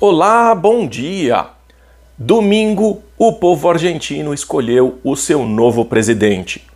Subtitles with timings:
[0.00, 1.46] Olá, bom dia!
[2.18, 6.66] Domingo, o povo argentino escolheu o seu novo presidente.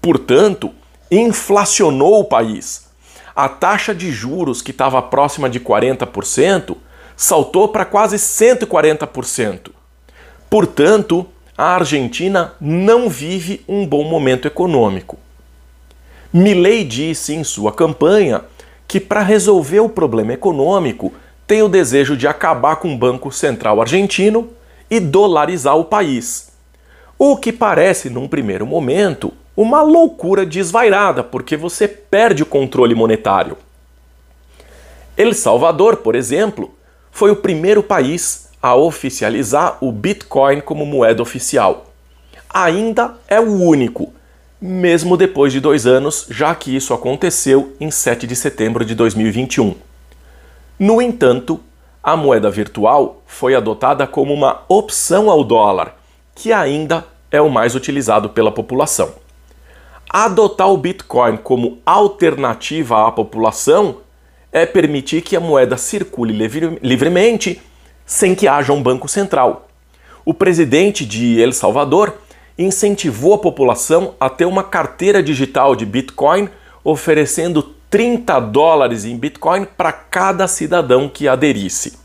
[0.00, 0.70] Portanto,
[1.10, 2.88] inflacionou o país.
[3.36, 6.74] A taxa de juros, que estava próxima de 40%,
[7.16, 9.70] saltou para quase 140%.
[10.48, 15.18] Portanto, a Argentina não vive um bom momento econômico.
[16.32, 18.42] Milley disse em sua campanha
[18.86, 21.12] que para resolver o problema econômico
[21.46, 24.50] tem o desejo de acabar com o Banco Central argentino
[24.90, 26.50] e dolarizar o país.
[27.18, 33.56] O que parece, num primeiro momento, uma loucura desvairada, porque você perde o controle monetário.
[35.16, 36.70] El Salvador, por exemplo,
[37.10, 41.86] foi o primeiro país a oficializar o Bitcoin como moeda oficial.
[42.48, 44.12] Ainda é o único,
[44.60, 49.74] mesmo depois de dois anos, já que isso aconteceu em 7 de setembro de 2021.
[50.78, 51.60] No entanto,
[52.02, 55.96] a moeda virtual foi adotada como uma opção ao dólar,
[56.34, 59.12] que ainda é o mais utilizado pela população.
[60.08, 63.98] Adotar o Bitcoin como alternativa à população
[64.50, 66.32] é permitir que a moeda circule
[66.82, 67.60] livremente
[68.06, 69.68] sem que haja um banco central.
[70.24, 72.14] O presidente de El Salvador
[72.58, 76.48] incentivou a população a ter uma carteira digital de Bitcoin,
[76.82, 81.98] oferecendo 30 dólares em Bitcoin para cada cidadão que aderisse.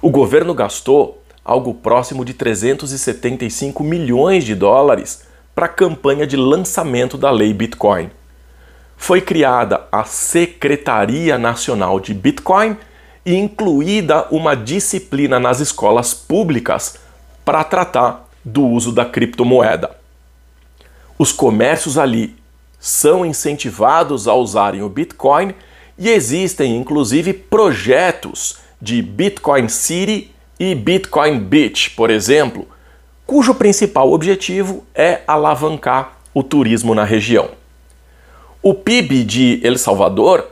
[0.00, 7.16] O governo gastou algo próximo de 375 milhões de dólares para a campanha de lançamento
[7.16, 8.10] da lei Bitcoin.
[8.96, 12.76] Foi criada a Secretaria Nacional de Bitcoin
[13.24, 16.98] e incluída uma disciplina nas escolas públicas
[17.44, 19.90] para tratar do uso da criptomoeda.
[21.18, 22.36] Os comércios ali
[22.78, 25.52] são incentivados a usarem o Bitcoin
[25.98, 30.30] e existem inclusive projetos de Bitcoin City
[30.60, 32.68] e Bitcoin Beach, por exemplo,
[33.26, 37.48] cujo principal objetivo é alavancar o turismo na região.
[38.62, 40.46] O PIB de El Salvador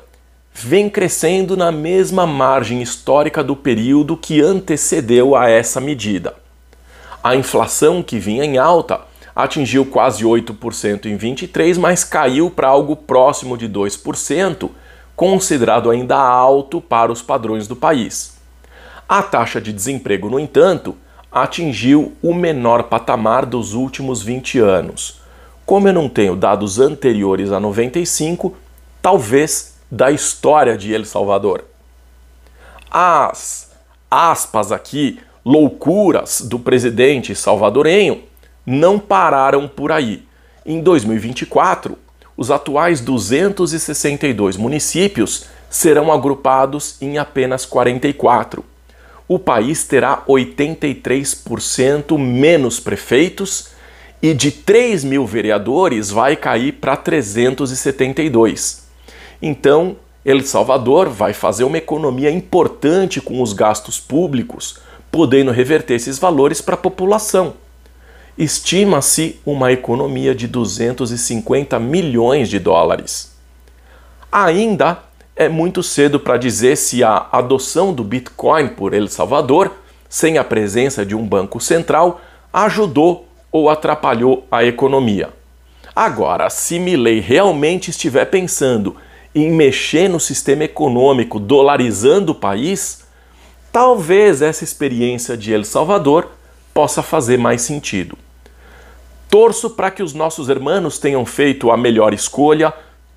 [0.52, 6.43] vem crescendo na mesma margem histórica do período que antecedeu a essa medida.
[7.24, 9.00] A inflação que vinha em alta
[9.34, 14.68] atingiu quase 8% em 23, mas caiu para algo próximo de 2%,
[15.16, 18.36] considerado ainda alto para os padrões do país.
[19.08, 20.94] A taxa de desemprego, no entanto,
[21.32, 25.22] atingiu o menor patamar dos últimos 20 anos.
[25.64, 28.54] Como eu não tenho dados anteriores a 95,
[29.00, 31.64] talvez da história de El Salvador.
[32.90, 33.72] As
[34.10, 38.22] aspas aqui loucuras do presidente salvadorenho
[38.64, 40.24] não pararam por aí.
[40.64, 41.98] Em 2024,
[42.36, 48.64] os atuais 262 municípios serão agrupados em apenas 44.
[49.26, 53.68] O país terá 83% menos prefeitos
[54.22, 58.84] e de 3 mil vereadores vai cair para 372.
[59.42, 64.78] Então, El Salvador vai fazer uma economia importante com os gastos públicos,
[65.14, 67.54] podendo reverter esses valores para a população.
[68.36, 73.32] Estima-se uma economia de 250 milhões de dólares.
[74.32, 74.98] Ainda
[75.36, 79.70] é muito cedo para dizer se a adoção do Bitcoin por El Salvador,
[80.08, 82.20] sem a presença de um banco central,
[82.52, 85.28] ajudou ou atrapalhou a economia.
[85.94, 88.96] Agora, se Milley realmente estiver pensando
[89.32, 93.03] em mexer no sistema econômico, dolarizando o país,
[93.74, 96.28] talvez essa experiência de El Salvador
[96.72, 98.16] possa fazer mais sentido.
[99.28, 102.72] Torço para que os nossos irmãos tenham feito a melhor escolha,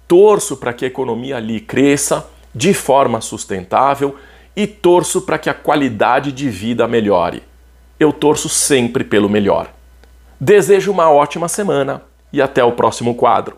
[0.07, 4.15] torço para que a economia ali cresça de forma sustentável
[4.55, 7.43] e torço para que a qualidade de vida melhore.
[7.99, 9.71] Eu torço sempre pelo melhor.
[10.39, 12.01] Desejo uma ótima semana
[12.33, 13.57] e até o próximo quadro.